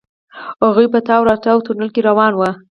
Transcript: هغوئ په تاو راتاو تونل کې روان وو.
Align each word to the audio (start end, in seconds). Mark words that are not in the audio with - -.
هغوئ 0.65 0.87
په 0.93 0.99
تاو 1.07 1.27
راتاو 1.29 1.65
تونل 1.65 1.89
کې 1.93 2.01
روان 2.09 2.31
وو. 2.35 2.49